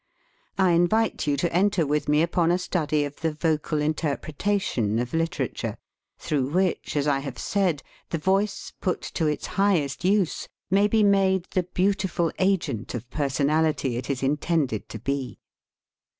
[0.57, 5.13] I invite you to enter with me upon a study of the vocal interpretation of
[5.13, 5.77] literature,
[6.17, 11.03] through which, as I have said, the voice, put to its highest use, may be
[11.03, 15.37] made the beautiful agent of personality it is intended to be.